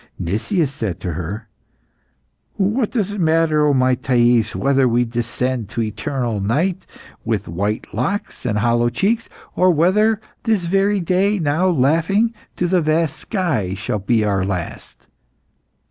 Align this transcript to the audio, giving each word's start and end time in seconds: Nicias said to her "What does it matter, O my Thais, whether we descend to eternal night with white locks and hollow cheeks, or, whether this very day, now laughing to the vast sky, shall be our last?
Nicias 0.17 0.71
said 0.73 0.99
to 1.01 1.13
her 1.13 1.47
"What 2.55 2.89
does 2.89 3.11
it 3.11 3.21
matter, 3.21 3.67
O 3.67 3.73
my 3.75 3.93
Thais, 3.93 4.55
whether 4.55 4.87
we 4.87 5.05
descend 5.05 5.69
to 5.69 5.83
eternal 5.83 6.39
night 6.41 6.87
with 7.23 7.47
white 7.47 7.85
locks 7.93 8.43
and 8.43 8.57
hollow 8.57 8.89
cheeks, 8.89 9.29
or, 9.55 9.69
whether 9.69 10.19
this 10.41 10.65
very 10.65 11.01
day, 11.01 11.37
now 11.37 11.67
laughing 11.69 12.33
to 12.55 12.67
the 12.67 12.81
vast 12.81 13.15
sky, 13.15 13.75
shall 13.75 13.99
be 13.99 14.25
our 14.25 14.43
last? 14.43 15.05